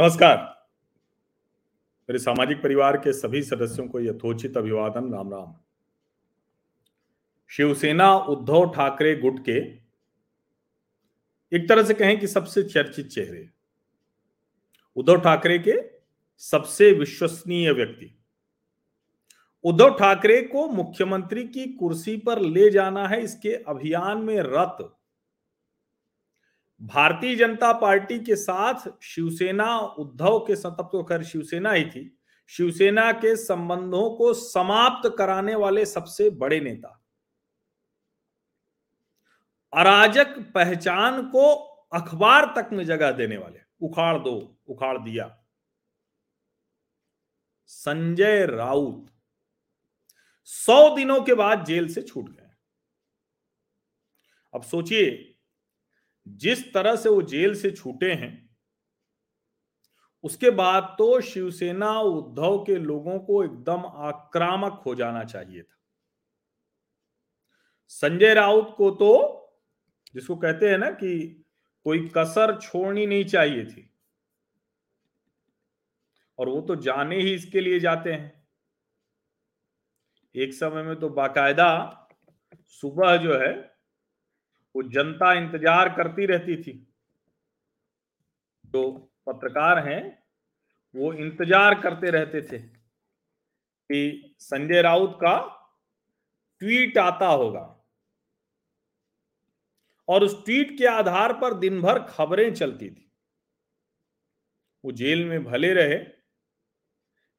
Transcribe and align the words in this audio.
नमस्कार। 0.00 0.36
मेरे 2.08 2.18
सामाजिक 2.18 2.62
परिवार 2.62 2.96
के 2.96 3.12
सभी 3.12 3.42
सदस्यों 3.42 3.88
को 3.88 4.00
यथोचित 4.00 4.56
अभिवादन, 4.56 5.12
राम 5.12 5.32
राम। 5.32 5.54
शिवसेना 7.48 8.16
उद्धव 8.16 8.72
ठाकरे 8.74 9.16
गुट 9.16 9.44
के 9.44 9.56
एक 11.56 11.68
तरह 11.68 11.82
से 11.82 11.94
कहें 11.94 12.20
कि 12.20 12.26
सबसे 12.26 12.62
चर्चित 12.62 13.08
चेहरे। 13.08 13.50
उद्धव 14.96 15.20
ठाकरे 15.20 15.58
के 15.58 15.90
सबसे 16.36 16.92
विश्वसनीय 16.92 17.72
व्यक्ति। 17.72 18.18
उद्धव 19.64 19.94
ठाकरे 19.98 20.42
को 20.42 20.68
मुख्यमंत्री 20.68 21.44
की 21.44 21.72
कुर्सी 21.72 22.16
पर 22.16 22.40
ले 22.40 22.70
जाना 22.70 23.08
है, 23.08 23.22
इसके 23.22 23.54
अभियान 23.54 24.18
में 24.18 24.40
रत। 24.40 24.97
भारतीय 26.80 27.34
जनता 27.36 27.72
पार्टी 27.72 28.18
के 28.18 28.36
साथ 28.36 28.88
शिवसेना 29.02 29.78
उद्धव 29.78 30.38
के 30.38 30.56
साथ 30.56 30.82
तो 30.82 31.02
खैर 31.02 31.22
शिवसेना 31.22 31.72
ही 31.72 31.84
थी। 31.84 32.18
शिवसेना 32.50 33.10
के 33.12 33.34
संबंधों 33.36 34.10
को 34.10 34.32
समाप्त 34.34 35.08
कराने 35.18 35.54
वाले 35.54 35.84
सबसे 35.86 36.30
बड़े 36.30 36.60
नेता। 36.60 36.94
अराजक 39.72 40.38
पहचान 40.54 41.22
को 41.28 41.54
अखबार 41.92 42.46
तक 42.56 42.72
में 42.72 42.84
जगह 42.84 43.12
देने 43.12 43.36
वाले, 43.36 43.60
उखाड़ 43.80 44.18
दो, 44.18 44.56
उखाड़ 44.68 44.98
दिया। 44.98 45.26
संजय 47.66 48.46
राउत 48.46 49.06
सौ 50.44 50.96
दिनों 50.96 51.20
के 51.22 51.34
बाद 51.34 51.64
जेल 51.64 51.92
से 51.94 52.02
छूट 52.02 52.28
गए। 52.28 52.50
अब 54.54 54.62
सोचिए 54.62 55.34
जिस 56.36 56.72
तरह 56.74 56.96
से 56.96 57.08
वो 57.08 57.22
जेल 57.24 57.54
से 57.54 57.70
छूटे 57.70 58.12
हैं, 58.12 58.48
उसके 60.24 60.50
बाद 60.50 60.94
तो 60.98 61.20
शिवसेना 61.20 61.90
उद्धव 62.00 62.58
के 62.58 62.76
लोगों 62.76 63.18
को 63.18 63.42
एकदम 63.44 63.84
आक्रामक 64.04 64.82
हो 64.86 64.94
जाना 64.94 65.24
चाहिए 65.24 65.62
था। 65.62 65.76
संजय 67.92 68.34
राउत 68.34 68.74
को 68.78 68.90
तो 68.92 69.12
जिसको 70.14 70.36
कहते 70.36 70.70
हैं 70.70 70.78
ना 70.78 70.90
कि 70.92 71.44
कोई 71.86 72.08
कसर 72.16 72.58
छोड़नी 72.60 73.06
नहीं 73.06 73.24
चाहिए 73.24 73.64
थी, 73.64 73.90
और 76.38 76.48
वो 76.48 76.60
तो 76.60 76.76
जाने 76.76 77.16
ही 77.16 77.34
इसके 77.34 77.60
लिए 77.60 77.80
जाते 77.80 78.12
हैं। 78.12 78.32
एक 80.34 80.54
समय 80.54 80.82
में 80.82 80.94
तो 80.96 81.08
बाकायदा 81.10 81.70
सुबह 82.72 83.16
जो 83.16 83.38
है 83.38 83.52
वो 84.74 84.82
जनता 84.90 85.32
इंतज़ार 85.32 85.88
करती 85.88 86.26
रहती 86.26 86.56
थी। 86.62 86.72
जो 88.64 88.90
पत्रकार 89.26 89.78
हैं, 89.88 90.02
वो 90.94 91.12
इंतज़ार 91.14 91.80
करते 91.80 92.10
रहते 92.10 92.42
थे 92.42 92.58
कि 92.58 94.34
संजय 94.40 94.82
राउत 94.82 95.16
का 95.16 95.38
ट्वीट 96.60 96.98
आता 96.98 97.26
होगा। 97.26 97.74
और 100.08 100.24
उस 100.24 100.44
ट्वीट 100.44 100.76
के 100.78 100.86
आधार 100.86 101.32
पर 101.32 101.54
दिन 101.54 101.80
भर 101.82 101.98
खबरें 102.00 102.52
चलती 102.54 102.90
थी। 102.90 103.10
वो 104.84 104.92
जेल 104.92 105.24
में 105.24 105.44
भले 105.44 105.72
रहे, 105.74 105.98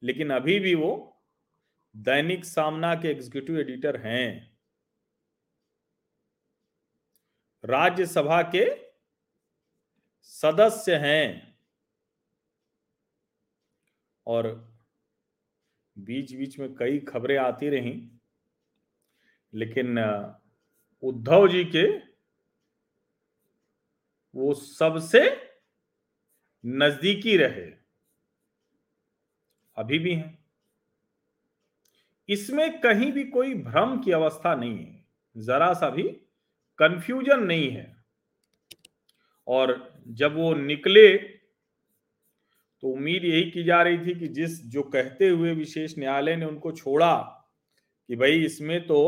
लेकिन 0.04 0.30
अभी 0.30 0.60
भी 0.60 0.74
वो 0.76 0.92
दैनिक 1.96 2.46
सामना 2.46 2.94
के 2.96 3.08
एग्जीक्यूटिव 3.08 3.60
एडिटर 3.60 3.98
हैं। 3.98 4.49
राज्यसभा 7.64 8.42
के 8.56 8.66
सदस्य 10.24 10.96
हैं। 10.96 11.58
और 14.28 14.48
बीच 15.98 16.34
बीच 16.36 16.58
में 16.60 16.74
कई 16.76 17.00
खबरें 17.00 17.38
आती 17.38 17.70
रहीं, 17.70 18.10
लेकिन 19.54 20.00
उद्धव 21.04 21.48
जी 21.48 21.64
के 21.66 21.88
वो 24.36 24.54
सबसे 24.54 25.22
नजदीकी 26.64 27.36
रहे, 27.38 27.66
अभी 29.78 30.00
भी 30.00 30.14
हैं। 30.14 30.38
इसमें 32.30 32.80
कहीं 32.82 33.12
भी 33.12 33.24
कोई 33.24 33.54
भ्रम 33.56 34.02
की 34.04 34.12
अवस्था 34.12 34.56
नहीं 34.56 34.78
है, 34.78 35.06
जरा 35.36 35.74
सा 35.74 35.90
भी 35.90 36.08
कंफ्यूजन 36.80 37.44
नहीं 37.44 37.70
है। 37.70 37.96
और 39.48 39.72
जब 40.08 40.36
वो 40.36 40.54
निकले 40.56 41.18
तो 42.84 42.88
उम्मीद 42.88 43.24
यही 43.26 43.50
की 43.52 43.64
जा 43.64 43.82
रही 43.82 43.98
थी 43.98 44.14
कि 44.20 44.28
जिस, 44.28 44.64
जो 44.66 44.84
कहते 44.84 45.28
हुए 45.28 45.54
विशेष 45.54 45.98
न्यायालय 45.98 46.36
ने 46.36 46.46
उनको 46.46 46.72
छोड़ा, 46.72 47.16
कि 48.10 48.16
भाई 48.16 48.44
इसमें 48.46 48.86
तो 48.88 49.00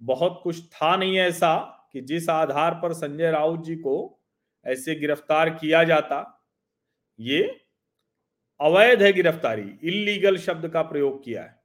बहुत 0.00 0.40
कुछ 0.44 0.64
था 0.66 0.96
नहीं 0.96 1.18
ऐसा 1.18 1.56
कि 1.92 2.00
जिस 2.00 2.28
आधार 2.28 2.74
पर 2.74 2.92
संजय 2.92 3.30
राउत 3.30 3.64
जी 3.64 3.76
को 3.76 3.96
ऐसे 4.66 4.94
गिरफ़्तार 4.94 5.50
किया 5.50 5.82
जाता, 5.84 6.18
ये 7.18 7.42
अवैध 8.60 9.02
है 9.02 9.12
गिरफ्तारी 9.12 9.70
इलीगल 9.84 10.36
शब्द 10.38 10.68
का 10.68 10.82
प्रयोग 10.82 11.24
किया 11.24 11.42
है। 11.42 11.63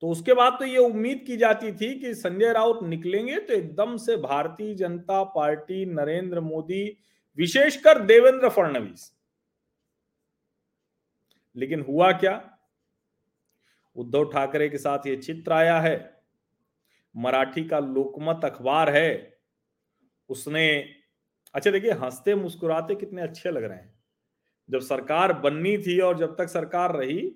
तो 0.00 0.08
उसके 0.08 0.34
बाद 0.34 0.52
तो 0.52 0.64
ये 0.64 0.78
उम्मीद 0.78 1.24
की 1.26 1.36
जाती 1.36 1.72
थी 1.72 2.00
कि 2.00 2.14
संजय 2.14 2.52
राउत 2.52 2.82
निकलेंगे 2.82 3.40
तो 3.40 3.54
एकदम 3.54 3.96
से 3.96 4.16
भारतीय 4.16 4.74
जनता 4.74 5.24
पार्टी 5.24 5.86
नरेंद्र 5.86 6.40
मोदी, 6.40 6.98
विशेषकर 7.36 7.98
देवेंद्र 7.98 8.48
फडणवीस। 8.48 9.12
लेकिन 11.56 11.80
हुआ 11.80 12.12
क्या? 12.12 12.58
उद्धव 13.96 14.24
ठाकरे 14.24 14.68
के 14.68 14.78
साथ 14.78 14.98
ये 15.06 15.16
चित्र 15.16 15.52
आया 15.52 15.80
है। 15.80 16.22
मराठी 17.16 17.64
का 17.64 17.78
लोकमत 17.78 18.40
अखबार 18.44 18.90
है। 18.90 19.38
उसने 20.28 20.94
अच्छा 21.54 21.70
देखिए, 21.70 21.90
हँसते 21.90 22.34
मुस्कुराते 22.34 22.94
कितने 22.94 23.22
अच्छे 23.22 23.50
लग 23.50 23.64
रहे 23.64 23.78
हैं। 23.78 23.98
जब 24.70 24.80
सरकार 24.80 25.32
बननी 25.32 25.78
थी 25.78 26.00
और 26.00 26.18
जब 26.18 26.36
तक 26.36 26.48
सरकार 26.48 26.96
रही 26.96 27.34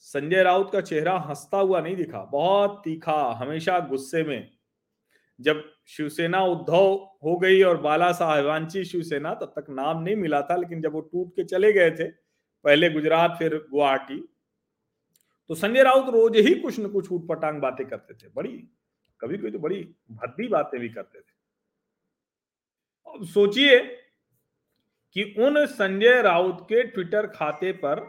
संजय 0.00 0.42
राउत 0.42 0.70
का 0.72 0.80
चेहरा 0.80 1.16
हंसता 1.18 1.58
हुआ 1.58 1.80
नहीं 1.80 1.96
दिखा, 1.96 2.22
बहुत 2.24 2.80
तीखा, 2.84 3.22
हमेशा 3.32 3.78
गुस्से 3.80 4.22
में। 4.24 4.50
जब 5.40 5.62
शिवसेना 5.86 6.42
उद्धव 6.44 6.94
हो 7.24 7.36
गई 7.38 7.62
और 7.62 7.76
बाला 7.76 8.10
साहेबांची 8.12 8.84
शिवसेना, 8.84 9.34
तब 9.34 9.52
तक 9.58 9.66
नाम 9.70 10.02
नहीं 10.02 10.16
मिला 10.16 10.40
था, 10.42 10.56
लेकिन 10.56 10.82
जब 10.82 10.92
वो 10.92 11.00
टूट 11.00 11.30
के 11.36 11.44
चले 11.44 11.72
गए 11.72 11.90
थे, 11.90 12.04
पहले 12.04 12.90
गुजरात, 12.90 13.36
फिर 13.38 13.56
गुवाहाटी 13.70 14.26
तो 15.50 15.54
संजय 15.54 15.82
राउत 15.82 16.08
रोज 16.08 16.36
ही 16.36 16.54
कुछ 16.54 16.78
न 16.80 16.88
कुछ 16.88 17.10
उठपटांग 17.12 17.60
बातें 17.60 17.86
करते 17.88 18.14
थे। 18.14 18.28
बड़ी 18.28 18.52
कभी 19.20 19.38
कभी 19.38 19.50
तो 19.50 19.58
बड़ी 19.58 19.82
भद्दी 20.10 20.46
बातें 20.48 20.78
भी 20.80 20.88
करते 20.88 21.20
थे। 21.20 21.32
अब 23.06 23.24
सोचिए 23.26 23.78
कि 25.16 25.22
उन 25.38 25.64
संजय 25.66 26.20
राउत 26.22 26.60
के 26.62 26.82
ट्विटर 26.82 27.26
खाते 27.26 27.72
पर 27.72 28.00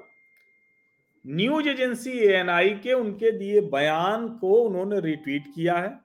न्यूज़ 1.25 1.67
एजेंसी 1.69 2.11
एएनआई 2.27 2.69
के 2.83 2.93
उनके 2.93 3.31
दिए 3.31 3.61
बयान 3.61 4.27
को 4.37 4.53
उन्होंने 4.61 4.99
रिट्वीट 4.99 5.47
किया 5.55 5.77
है। 5.77 5.99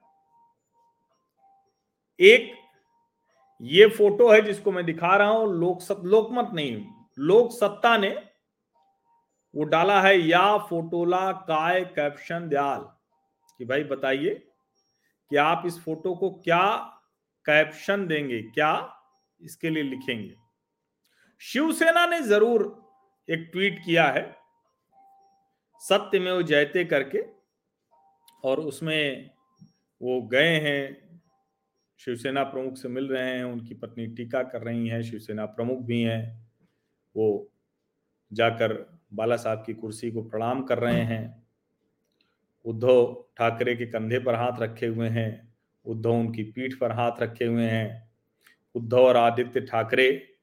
एक 2.19 2.51
ये 3.61 3.87
फ़ोटो 3.89 4.31
है 4.31 4.41
जिसको 4.41 4.71
मैं 4.71 4.85
दिखा 4.85 5.15
रहा 5.17 5.27
हूँ 5.27 5.53
लोक 5.59 5.81
सत, 5.81 6.01
लोकमत 6.05 6.49
नहीं 6.53 6.85
लोक 7.19 7.51
सत्ता 7.51 7.97
ने 7.97 8.09
वो 9.53 9.63
डाला 9.63 10.01
है 10.01 10.17
या 10.19 10.57
फोटोला 10.59 11.31
काय 11.31 11.83
कैप्शन 11.85 12.47
दयाल। 12.49 12.87
कि 13.59 13.65
भाई 13.65 13.83
बताइए 13.83 14.33
कि 15.31 15.35
आप 15.35 15.63
इस 15.65 15.79
फ़ोटो 15.83 16.13
को 16.15 16.29
क्या 16.43 16.65
कैप्शन 17.45 18.05
देंगे 18.07 18.41
क्या 18.43 18.73
इसके 19.41 19.69
लिए 19.69 19.83
लिखेंगे। 19.83 20.35
शिवसेना 21.41 22.05
ने 22.05 22.21
ज़रूर 22.21 22.61
एक 23.29 23.49
ट्वीट 23.51 23.79
किया 23.85 24.05
है 24.07 24.36
सत्य 25.79 26.19
में 26.19 26.31
वो 26.31 26.41
जयते 26.43 26.85
करके 26.85 27.23
और 28.43 28.59
उसमें 28.59 29.29
वो 30.01 30.21
गए 30.21 30.59
हैं, 30.59 31.07
शिवसेना 31.97 32.43
प्रमुख 32.43 32.77
से 32.77 32.87
मिल 32.87 33.07
रहे 33.07 33.37
हैं, 33.37 33.43
उनकी 33.43 33.73
पत्नी 33.73 34.07
टीका 34.07 34.43
कर 34.43 34.61
रही 34.61 34.87
हैं, 34.87 35.01
शिवसेना 35.03 35.45
प्रमुख 35.45 35.79
भी 35.79 36.01
हैं, 36.01 36.51
वो 37.15 37.51
जाकर 38.33 38.73
बाला 39.13 39.35
साहब 39.35 39.63
की 39.65 39.73
कुर्सी 39.73 40.11
को 40.11 40.21
प्रणाम 40.21 40.63
कर 40.63 40.79
रहे 40.79 41.01
हैं। 41.01 41.47
उद्धव 42.65 43.25
ठाकरे 43.37 43.75
के 43.75 43.85
कंधे 43.85 44.19
पर 44.19 44.35
हाथ 44.35 44.59
रखे 44.59 44.85
हुए 44.85 45.07
हैं, 45.07 45.55
उद्धव 45.85 46.11
उनकी 46.11 46.43
पीठ 46.43 46.79
पर 46.79 46.91
हाथ 46.91 47.11
रखे 47.19 47.45
हुए 47.45 47.65
हैं, 47.65 48.11
उद्धव 48.75 48.97
और 48.97 49.17
आदित्य 49.17 49.61
ठाकरे 49.61 50.35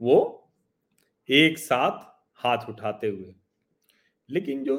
वो 0.00 0.50
एक 1.28 1.58
साथ 1.58 2.06
हाथ 2.34 2.68
उठाते 2.68 3.08
हुए। 3.08 3.34
लेकिन 4.30 4.64
जो 4.64 4.76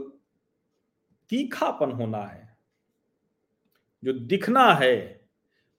तीखापन 1.29 1.91
होना 1.91 2.23
है, 2.23 2.57
जो 4.03 4.13
दिखना 4.13 4.73
है, 4.73 5.27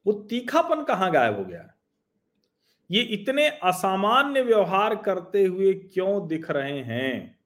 वो 0.06 0.12
तीखापन 0.12 0.84
कहाँ 0.84 1.12
गायब 1.12 1.37
हो 1.37 1.44
गया? 1.44 1.75
ये 2.90 3.02
इतने 3.02 3.49
असामान्य 3.49 4.40
व्यवहार 4.43 4.96
करते 4.96 5.44
हुए 5.44 5.75
क्यों 5.75 6.28
दिख 6.28 6.50
रहे 6.50 6.82
हैं? 6.82 7.40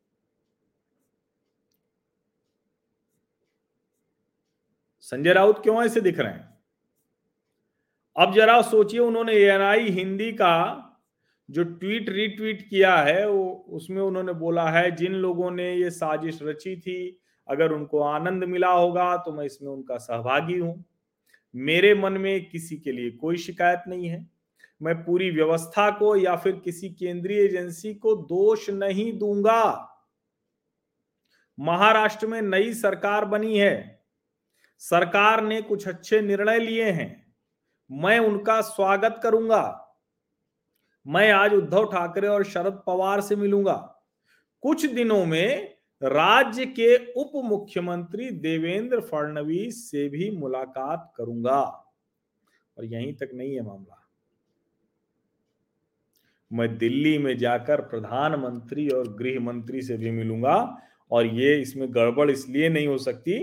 संजय 5.01 5.33
राउत 5.33 5.63
क्यों 5.63 5.85
ऐसे 5.85 6.01
दिख 6.01 6.19
रहे 6.19 6.33
हैं? 6.33 6.59
अब 8.17 8.35
जरा 8.35 8.63
सोचिए, 8.63 9.01
उन्होंने 9.01 9.33
एएनआई 9.33 9.89
हिंदी 9.89 10.33
का 10.33 10.91
जो 11.51 11.65
ट्वीट 11.65 12.09
रीट्वीट 12.09 12.63
किया 12.71 12.97
है, 12.97 13.29
वो 13.29 13.67
उसमें 13.69 14.03
उन्होंने 14.03 14.33
बोला 14.33 14.71
है, 14.71 14.91
जिन 14.97 15.13
लोगों 15.13 15.51
ने 15.51 15.75
ये 15.75 15.91
साजिश 15.91 16.39
रची 16.43 16.77
थी, 16.77 17.21
अगर 17.49 17.73
उनको 17.73 18.01
आनंद 18.01 18.45
मिला 18.45 18.71
होगा 18.71 19.17
तो 19.17 19.33
मैं 19.33 19.45
इसमें 19.45 19.71
उनका 19.71 19.97
सहभागी 19.97 20.59
हूँ। 20.59 20.85
मेरे 21.55 21.95
मन 21.95 22.13
में 22.13 22.49
किसी 22.49 22.77
के 22.77 22.93
लिए 22.93 23.11
कोई 23.11 23.37
शिकायत 23.37 23.83
नहीं 23.89 24.09
है। 24.09 24.27
मैं 24.83 25.05
पूरी 25.05 25.31
व्यवस्था 25.31 25.91
को 25.91 26.17
या 26.17 26.37
फिर 26.37 26.53
किसी 26.57 26.89
केंद्रीय 26.89 27.39
एजेंसी 27.39 27.95
को 27.95 28.15
दोष 28.17 28.71
नहीं 28.71 29.19
दूँगा। 29.19 29.91
महाराष्ट्र 31.59 32.27
में 32.27 32.43
नई 32.43 32.75
सरकार 32.75 33.25
बनी 33.25 33.59
है। 33.59 34.01
सरकार 34.79 35.45
ने 35.45 35.63
कुछ 35.63 35.89
अच्छे 35.89 36.21
निर्णय 36.21 36.59
लिए 36.59 36.91
हैं। 36.91 37.35
मैं 37.91 38.19
उनका 38.19 38.61
स्वागत 38.61 39.21
करूँगा। 39.23 39.84
मैं 41.07 41.31
आज 41.33 41.55
उद्धव 41.55 41.85
ठाकरे 41.85 42.29
और 42.29 42.45
शरद 42.45 42.83
पवार 42.87 43.21
से 43.21 43.37
मिलूँगा। 43.37 43.75
कुछ 44.63 44.87
दिनों 44.87 45.25
में 45.27 45.75
राज्य 46.03 46.67
के 46.67 46.97
उप 47.13 47.33
मुख्यमंत्री 47.45 48.31
देवेंद्र 48.31 49.01
फडणवीस 49.01 49.91
से 49.91 50.09
भी 50.09 50.31
मुलाकात 50.31 51.13
करूँगा। 51.17 51.61
और 52.77 52.85
यहीं 52.85 53.13
तक 53.15 53.31
नहीं 53.35 53.55
है 53.55 53.63
मामला। 53.63 54.01
मैं 56.51 56.77
दिल्ली 56.79 57.19
में 57.19 57.37
जाकर 57.39 57.81
प्रधानमंत्री 57.81 58.89
और 58.89 59.15
गृह 59.17 59.41
मंत्री 59.41 59.83
से 59.83 59.97
भी 59.97 60.11
मिलूँगा। 60.11 60.57
और 61.11 61.27
ये 61.27 61.61
इसमें 61.61 61.95
गड़बड़ 61.95 62.31
इसलिए 62.31 62.69
नहीं 62.69 62.87
हो 62.87 62.99
सकती 62.99 63.39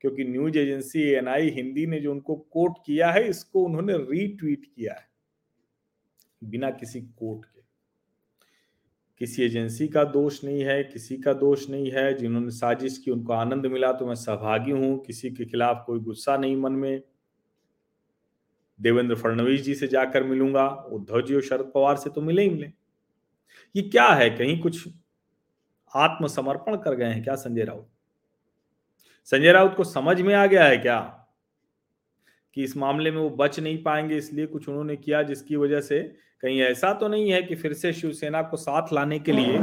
क्योंकि 0.00 0.24
न्यूज़ 0.24 0.58
एजेंसी 0.58 1.02
एनआई 1.02 1.50
हिंदी 1.50 1.86
ने 1.86 2.00
जो 2.00 2.10
उनको 2.12 2.36
कोट 2.36 2.78
किया 2.86 3.10
है, 3.10 3.28
इसको 3.28 3.64
उन्होंने 3.64 3.96
रीट्वीट 3.96 4.64
किया 4.66 4.94
है। 4.94 5.08
बिना 6.44 6.70
किसी 6.70 7.00
कोर्ट 7.00 7.44
के। 7.44 7.60
किसी 9.18 9.42
एजेंसी 9.42 9.88
का 9.88 10.04
दोष 10.04 10.44
नहीं 10.44 10.64
है, 10.64 10.84
किसी 10.84 11.16
का 11.16 11.32
दोष 11.32 11.70
नहीं 11.70 11.90
है, 11.90 12.14
जिन्होंने 12.14 12.50
साजिश 12.50 12.98
की, 12.98 13.10
उनको 13.10 13.32
आनंद 13.32 13.66
मिला 13.66 13.92
तो 13.92 14.06
मैं 14.06 14.14
सहभागी 14.14 14.70
हूँ, 14.70 15.04
किसी 15.04 15.30
के 15.30 15.44
खिलाफ 15.44 15.84
कोई 15.86 16.00
गुस्सा 16.00 16.36
नहीं 16.36 16.56
मन 16.56 16.72
में। 16.72 17.02
देवेंद्र 18.80 19.14
फडणवीस 19.14 19.62
जी 19.62 19.74
से 19.74 19.88
जाकर 19.88 20.24
मिलूँगा, 20.24 20.68
उद्धव 20.68 21.22
जी 21.22 21.34
और 21.34 21.42
शरद 21.42 21.70
पवार 21.74 21.96
से 21.96 22.10
तो 22.10 22.20
मिले 22.20 22.42
ही 22.42 22.48
मिले। 22.48 22.72
ये 23.76 23.82
क्या 23.82 24.08
है? 24.08 24.30
कहीं 24.30 24.60
कुछ 24.60 24.88
आत्मसमर्पण 25.94 26.76
कर 26.76 26.94
गए 26.94 27.04
हैं 27.04 27.24
क्या 27.24 27.34
संजय 27.34 27.64
राउत? 27.64 27.88
संजय 29.24 29.52
राउत 29.52 29.74
को 29.76 29.84
समझ 29.84 30.20
में 30.20 30.34
आ 30.34 30.46
गया 30.46 30.64
है 30.64 30.76
क्या? 30.78 31.15
कि 32.56 32.64
इस 32.64 32.76
मामले 32.76 33.10
में 33.10 33.18
वो 33.18 33.30
बच 33.30 33.58
नहीं 33.60 33.82
पाएँगे, 33.82 34.16
इसलिए 34.16 34.46
कुछ 34.46 34.68
उन्होंने 34.68 34.96
किया 34.96 35.22
जिसकी 35.22 35.56
वजह 35.56 35.80
से 35.80 35.98
कहीं 36.42 36.60
ऐसा 36.62 36.92
तो 36.92 37.08
नहीं 37.08 37.30
है 37.32 37.42
कि 37.42 37.54
फिर 37.54 37.72
से 37.72 37.92
शिवसेना 37.92 38.42
को 38.42 38.56
साथ 38.56 38.92
लाने 38.92 39.18
के 39.18 39.32
लिए 39.32 39.58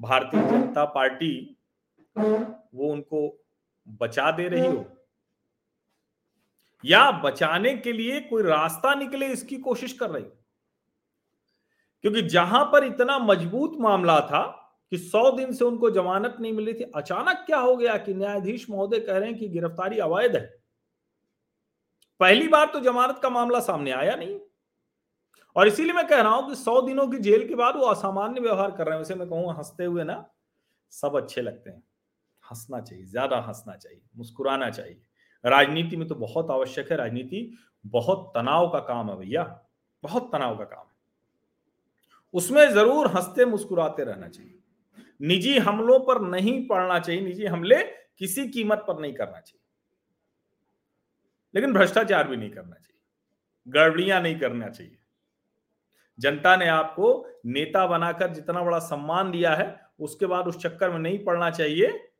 भारतीय 0.00 0.42
जनता 0.42 0.84
पार्टी 0.84 1.58
वो 2.16 2.90
उनको 2.92 3.20
बचा 4.00 4.30
दे 4.30 4.48
रही 4.48 4.66
हो? 4.66 4.84
या 6.84 7.10
बचाने 7.24 7.76
के 7.76 7.92
लिए 7.92 8.20
कोई 8.20 8.42
रास्ता 8.42 8.94
निकले 8.94 9.26
इसकी 9.26 9.56
कोशिश 9.58 9.92
कर 9.92 10.10
रही 10.10 10.22
हो? 10.22 10.30
क्योंकि 12.04 12.22
जहाँ 12.22 12.64
पर 12.64 12.84
इतना 12.84 13.18
मज़बूत 13.18 13.76
मामला 13.80 14.20
था 14.20 14.42
कि 14.92 14.98
सौ 14.98 15.30
दिन 15.30 15.52
से 15.52 15.64
उनको 15.64 15.90
जमानत 15.90 16.36
नहीं 16.40 16.52
मिली 16.52 16.72
थी, 16.72 16.90
अचानक 16.96 17.44
क्या 17.46 17.58
हो 17.58 17.76
गया 17.76 17.96
कि 17.96 18.14
न्यायाधीश 18.14 18.70
महोदय 18.70 19.00
कह 19.00 19.18
रहे 19.18 19.28
हैं 19.28 19.38
कि 19.38 19.48
गिरफ्तारी 19.48 19.98
अवैध 19.98 20.36
है? 20.36 20.55
पहली 22.20 22.48
बार 22.48 22.66
तो 22.66 22.80
जमानत 22.80 23.18
का 23.22 23.30
मामला 23.30 23.60
सामने 23.60 23.90
आया 23.90 24.14
नहीं। 24.16 24.38
और 25.56 25.68
इसीलिए 25.68 25.92
मैं 25.92 26.06
कह 26.06 26.20
रहा 26.20 26.34
हूँ 26.34 26.48
कि 26.48 26.56
सौ 26.56 26.80
दिनों 26.82 27.06
की 27.08 27.18
जेल 27.18 27.46
के 27.48 27.54
बाद 27.54 27.76
वो 27.76 27.86
असामान्य 27.86 28.40
व्यवहार 28.40 28.70
कर 28.70 28.84
रहे 28.84 28.94
हैं। 28.94 28.98
वैसे 28.98 29.14
मैं 29.14 29.28
कहूँ, 29.28 29.54
हँसते 29.54 29.84
हुए 29.84 30.04
ना, 30.04 30.24
सब 30.92 31.16
अच्छे 31.16 31.42
लगते 31.42 31.70
हैं। 31.70 31.82
हंसना 32.44 32.80
चाहिए, 32.80 33.04
ज़्यादा 33.04 33.36
हंसना 33.38 33.76
चाहिए, 33.76 34.00
मुस्कुराना 34.16 34.70
चाहिए। 34.70 35.00
राजनीति 35.44 35.96
में 35.96 36.06
तो 36.08 36.14
बहुत 36.14 36.50
आवश्यक 36.50 36.90
है, 36.90 36.96
राजनीति 36.96 37.58
बहुत 37.84 38.30
तनाव 38.36 38.68
का 38.68 38.78
काम 38.78 39.10
है 39.10 39.16
भैया, 39.16 39.42
बहुत 40.02 40.30
तनाव 40.32 40.56
का 40.58 40.64
काम 40.64 40.84
है। 40.86 40.94
उसमें 42.34 42.68
ज़रूर 42.70 43.06
हँसते, 43.06 43.44
मुस्कुराते 43.44 44.04
रहना 44.04 44.28
चाहिए। 44.28 44.58
निजी 45.20 45.58
हमलों 45.58 45.98
पर 46.00 46.20
नहीं 46.20 46.66
पड़ना 46.66 46.98
चाहिए, 46.98 47.20
निजी 47.20 47.46
हमले 47.46 47.82
किसी 48.18 48.48
कीमत 48.48 48.84
पर 48.88 49.00
नहीं 49.00 49.14
करना 49.14 49.40
चाहिए। 49.40 49.65
लेकिन 51.56 51.72
भ्रष्टाचार 51.72 52.28
भी 52.28 52.36
नहीं 52.36 52.50
करना 52.50 52.74
चाहिए। 52.74 53.72
गड़बड़ियाँ 53.72 54.20
नहीं 54.20 54.38
करना 54.38 54.68
चाहिए। 54.68 54.98
जनता 56.18 56.56
ने 56.56 56.68
आपको 56.68 57.26
नेता 57.46 57.86
बनाकर 57.86 58.30
जितना 58.30 58.62
बड़ा 58.62 58.78
सम्मान 58.78 59.30
दिया 59.30 59.54
है, 59.54 59.80
उसके 60.00 60.26
बाद 60.26 60.46
उस 60.46 60.58
चक्कर 60.58 60.90
में 60.90 60.98
नहीं 60.98 61.24
पड़ना 61.24 61.50
चाहिए 61.50 62.10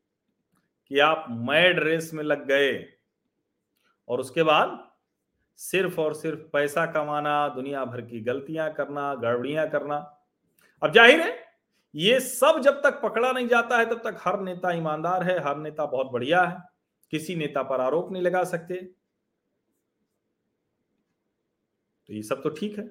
कि 0.86 0.98
आप 0.98 1.26
मैड 1.30 1.78
रेस 1.78 2.10
में 2.14 2.24
लग 2.24 2.46
गए 2.46 2.72
और 4.08 4.20
उसके 4.20 4.42
बाद 4.42 4.78
सिर्फ़ 5.56 6.00
और 6.00 6.14
सिर्फ़ 6.14 6.38
पैसा 6.38 6.86
कमाना, 6.86 7.48
दुनिया 7.48 7.84
भर 7.84 8.00
की 8.00 8.20
गलतियाँ 8.20 8.72
करना 8.72 9.14
गड़बड़ियाँ 9.14 9.68
करना। 9.68 9.96
अब 10.82 10.92
ज़ाहिर 10.92 11.20
है, 11.20 11.44
ये 11.94 12.20
सब 12.20 12.60
जब 12.60 12.80
तक 12.82 13.00
पकड़ा 13.02 13.32
नहीं 13.32 13.48
जाता 13.48 13.78
है, 13.78 13.86
तब 13.86 14.00
तक 14.04 14.16
हर 14.20 14.40
नेता 14.40 14.70
ईमानदार 14.70 15.22
है, 15.22 15.38
हर 15.44 15.56
नेता 15.56 15.86
बहुत 15.86 16.10
बढ़िया 16.12 16.42
है। 16.42 16.56
किसी 17.10 17.36
नेता 17.36 17.62
पर 17.62 17.80
आरोप 17.80 18.12
नहीं 18.12 18.22
लगा 18.22 18.44
सकते। 18.44 18.88
तो 22.08 22.14
ये 22.14 22.22
सब 22.22 22.42
तो 22.42 22.48
ठीक 22.48 22.78
है। 22.78 22.90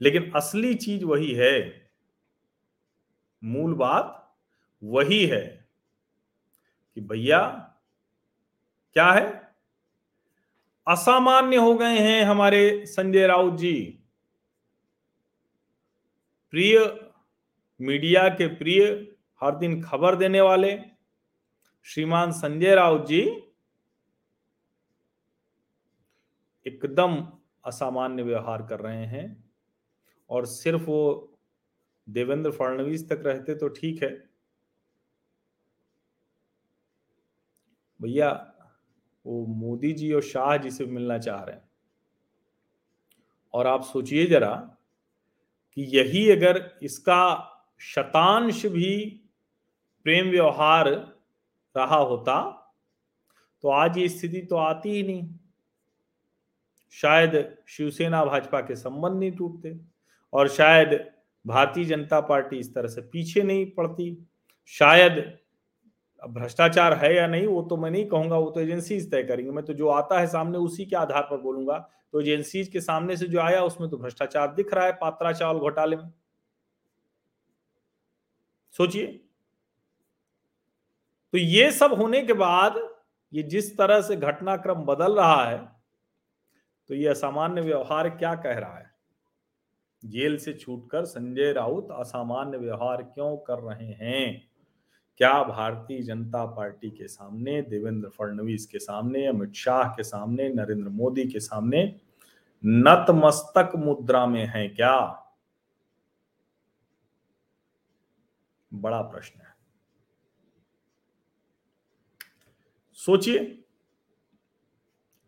लेकिन 0.00 0.30
असली 0.32 0.74
चीज़ 0.74 1.04
वही 1.04 1.32
है, 1.32 1.90
मूल 3.42 3.74
बात 3.74 4.12
वही 4.82 5.24
है 5.26 5.44
कि 6.96 7.00
भैया 7.00 7.40
क्या 8.96 9.10
है? 9.12 9.26
असामान्य 10.86 11.56
हो 11.56 11.74
गए 11.74 11.98
हैं 11.98 12.24
हमारे 12.24 12.86
संजय 12.86 13.26
राउत 13.26 13.58
जी। 13.58 13.74
प्रिय 16.52 16.78
मीडिया 17.80 18.28
के 18.28 18.46
प्रिय, 18.46 18.82
हर 19.40 19.56
दिन 19.58 19.82
खबर 19.82 20.16
देने 20.16 20.40
वाले 20.40 20.78
श्रीमान 21.86 22.32
संजय 22.32 22.74
राउत 22.74 23.06
जी, 23.06 23.20
एकदम 26.66 27.16
असामान्य 27.66 28.22
व्यवहार 28.22 28.62
कर 28.62 28.80
रहे 28.80 29.04
हैं 29.06 29.26
और 30.30 30.46
सिर्फ़ 30.46 30.82
वो 30.82 31.32
देवेंद्र 32.06 32.50
फडणवीस 32.50 33.08
तक 33.08 33.22
रहते 33.26 33.54
तो 33.54 33.68
ठीक 33.68 34.02
है। 34.02 34.10
भैया, 38.00 38.30
वो 39.24 39.46
मोदी 39.46 39.92
जी 39.92 40.12
और 40.12 40.22
शाह 40.22 40.56
जी 40.56 40.70
से 40.70 40.86
मिलना 40.86 41.18
चाह 41.18 41.42
रहे 41.44 41.56
हैं। 41.56 41.62
और 43.54 43.66
आप 43.66 43.82
सोचिए 43.82 44.26
जरा 44.26 44.54
कि 45.76 45.82
यही 45.92 46.30
अगर 46.30 46.58
इसका 46.82 47.22
शतांश 47.80 48.64
भी 48.66 48.94
प्रेम 50.06 50.30
व्यवहार 50.30 50.88
रहा 51.74 51.96
होता 51.96 52.38
तो 53.64 53.68
आज 53.68 53.98
ये 53.98 54.08
स्थिति 54.08 54.40
तो 54.40 54.56
आती 54.56 54.90
ही 54.90 55.02
नहीं। 55.02 55.28
शायद 56.94 57.56
शिवसेना 57.68 58.24
भाजपा 58.24 58.60
के 58.60 58.76
संबंध 58.76 59.18
नहीं 59.18 59.32
टूटते 59.32 59.74
और 60.32 60.48
शायद 60.48 60.98
भारतीय 61.44 61.84
जनता 61.84 62.20
पार्टी 62.20 62.58
इस 62.58 62.74
तरह 62.74 62.88
से 62.88 63.00
पीछे 63.00 63.42
नहीं 63.42 63.66
पड़ती। 63.70 64.26
शायद 64.66 65.38
भ्रष्टाचार 66.22 66.94
है 66.94 67.14
या 67.16 67.26
नहीं, 67.26 67.46
वो 67.46 67.62
तो 67.62 67.76
मैं 67.76 67.90
नहीं 67.90 68.06
कहूँगा, 68.06 68.36
वो 68.38 68.50
तो 68.50 68.60
एजेंसीज 68.60 69.10
तय 69.10 69.22
करेंगे। 69.22 69.50
मैं 69.50 69.64
तो 69.64 69.72
जो 69.72 69.88
आता 69.88 70.20
है 70.20 70.26
सामने 70.26 70.58
उसी 70.58 70.86
के 70.86 70.96
आधार 70.96 71.22
पर 71.22 71.36
बोलूँगा। 71.36 71.78
तो 72.12 72.20
एजेंसीज 72.20 72.68
के 72.68 72.80
सामने 72.80 73.16
से 73.16 73.26
जो 73.26 73.40
आया, 73.40 73.62
उसमें 73.62 73.90
तो 73.90 73.96
भ्रष्टाचार 73.96 74.54
दिख 74.54 74.74
रहा 74.74 74.86
है, 74.86 74.92
पात्रा 74.92 75.32
चावल 75.32 75.58
घोटाले 75.58 75.96
में। 75.96 76.10
सोचिए। 78.74 79.06
तो 81.32 81.38
ये 81.38 81.70
सब 81.70 81.92
होने 81.92 82.22
के 82.22 82.32
बाद 82.32 82.76
ये 83.32 83.42
जिस 83.42 83.76
तरह 83.78 84.00
से 84.00 84.16
घटनाक्रम 84.16 84.84
बदल 84.84 85.16
रहा 85.16 85.44
है 85.44 85.75
तो 86.88 86.94
ये 86.94 87.08
असामान्य 87.08 87.60
व्यवहार 87.60 88.08
क्या 88.10 88.34
कह 88.34 88.58
रहा 88.58 88.78
है? 88.78 88.90
जेल 90.04 90.38
से 90.38 90.52
छूटकर 90.52 91.04
संजय 91.04 91.52
राउत 91.52 91.88
असामान्य 91.90 92.58
व्यवहार 92.58 93.02
क्यों 93.02 93.36
कर 93.36 93.58
रहे 93.58 93.92
हैं? 93.92 94.50
क्या 95.16 95.42
भारतीय 95.42 96.02
जनता 96.02 96.46
पार्टी 96.46 96.90
के 96.90 97.08
सामने, 97.08 97.62
देवेंद्र 97.62 98.08
फडणवीस 98.08 98.66
के 98.66 98.78
सामने, 98.78 99.26
अमित 99.26 99.52
शाह 99.52 99.88
के 99.88 100.02
सामने, 100.02 100.48
नरेंद्र 100.48 100.88
मोदी 100.88 101.24
के 101.24 101.40
सामने 101.40 102.00
नतमस्तक 102.66 103.72
मुद्रा 103.76 104.26
में 104.26 104.46
है 104.46 104.68
क्या? 104.68 105.22
बड़ा 108.74 109.02
प्रश्न 109.02 109.40
है। 109.40 109.56
सोचिए। 112.92 113.65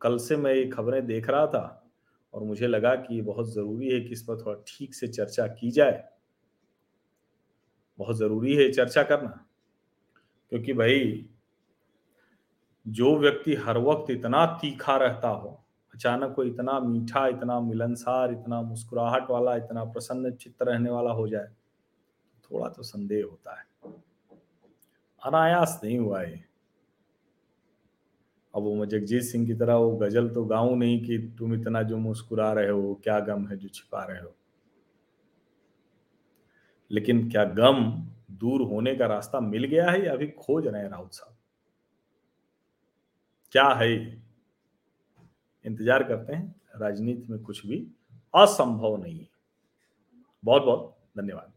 कल 0.00 0.16
से 0.18 0.36
मैं 0.36 0.54
ये 0.54 0.66
खबरें 0.66 1.04
देख 1.06 1.28
रहा 1.30 1.46
था 1.46 1.90
और 2.34 2.42
मुझे 2.42 2.66
लगा 2.66 2.94
कि 2.94 3.14
ये 3.14 3.22
बहुत 3.22 3.52
ज़रूरी 3.52 3.88
है 3.88 4.00
कि 4.00 4.12
इस 4.12 4.22
पर 4.22 4.40
थोड़ा 4.40 4.62
ठीक 4.68 4.94
से 4.94 5.08
चर्चा 5.08 5.46
की 5.46 5.70
जाए। 5.70 6.02
बहुत 7.98 8.16
ज़रूरी 8.16 8.54
है 8.56 8.70
चर्चा 8.72 9.02
करना, 9.02 9.44
क्योंकि 10.52 10.72
भाई, 10.72 11.28
जो 12.86 13.16
व्यक्ति 13.18 13.54
हर 13.54 13.78
वक्त 13.78 14.10
इतना 14.10 14.44
तीखा 14.60 14.96
रहता 14.96 15.28
हो, 15.28 15.48
अचानक 15.94 16.34
को 16.34 16.44
इतना 16.44 16.78
मीठा, 16.80 17.26
इतना 17.26 17.60
मिलनसार, 17.60 18.32
इतना 18.32 18.60
मुस्कुराहट 18.62 19.30
वाला, 19.30 19.56
इतना 19.56 19.84
प्रसन्न 19.84 20.30
चित्त 20.32 20.62
रहने 20.62 20.90
वाला 20.90 21.10
हो 21.10 21.26
जाए 21.28 21.48
थोड़ा 22.50 22.68
तो 22.68 22.82
संदेह 22.82 23.24
होता 23.24 23.58
है। 23.58 23.66
अनायास 25.22 25.80
नहीं 25.84 25.98
हुआ 25.98 26.20
है 26.20 26.47
अब 28.54 28.62
वो 28.64 28.86
जगजीत 28.86 29.22
सिंह 29.22 29.46
की 29.46 29.54
तरह 29.54 29.74
वो 29.74 29.90
गज़ल 29.96 30.28
तो 30.28 30.44
गाऊं 30.44 30.76
नहीं 30.76 31.00
कि 31.04 31.18
तुम 31.38 31.54
इतना 31.54 31.82
जो 31.82 31.96
मुस्कुरा 31.98 32.52
रहे 32.52 32.68
हो, 32.68 32.94
क्या 33.04 33.18
गम 33.20 33.46
है 33.46 33.56
जो 33.56 33.68
छिपा 33.68 34.04
रहे 34.04 34.20
हो। 34.20 34.34
लेकिन 36.90 37.28
क्या 37.30 37.44
गम 37.44 37.84
दूर 38.40 38.62
होने 38.62 38.94
का 38.94 39.06
रास्ता 39.06 39.40
मिल 39.40 39.64
गया 39.64 39.90
है 39.90 40.04
या 40.04 40.12
अभी 40.12 40.26
खोज 40.38 40.66
रहे 40.66 40.82
हैं 40.82 40.88
राउत 40.90 41.12
साहब? 41.12 41.34
क्या 43.52 43.68
है 43.74 43.92
इंतज़ार 45.64 46.02
करते 46.02 46.32
हैं। 46.32 46.54
राजनीति 46.76 47.32
में 47.32 47.42
कुछ 47.42 47.66
भी 47.66 47.86
असंभव 48.34 48.96
नहीं 48.96 49.18
है। 49.18 49.28
बहुत 50.42 50.62
बहुत 50.62 50.96
धन्यवाद। 51.18 51.52